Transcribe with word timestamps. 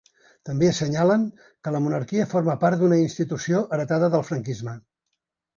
També 0.49 0.69
assenyalen 0.69 1.25
que 1.67 1.73
la 1.75 1.83
monarquia 1.87 2.27
forma 2.33 2.57
part 2.65 2.81
d’una 2.81 2.99
institució 3.03 3.63
heretada 3.79 4.11
del 4.17 4.29
franquisme. 4.33 4.79